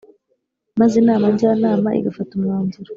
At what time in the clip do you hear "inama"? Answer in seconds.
1.01-1.25